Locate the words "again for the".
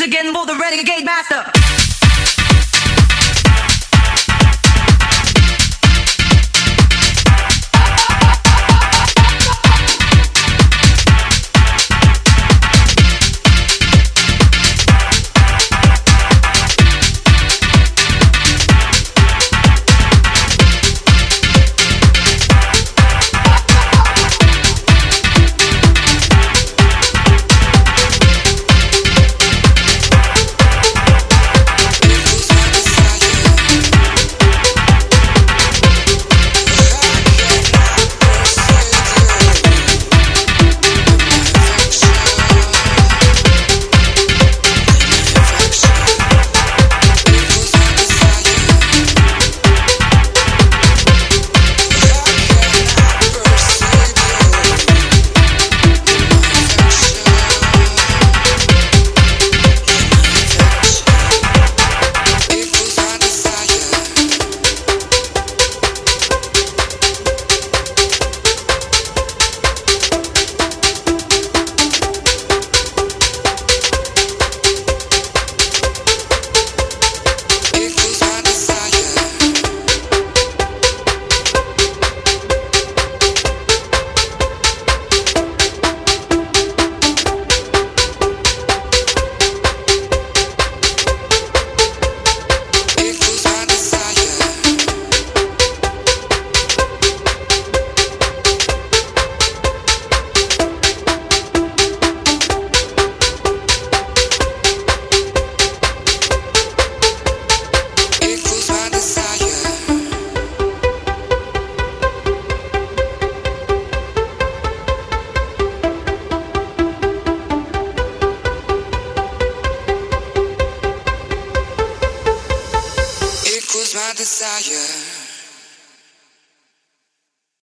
0.00-0.56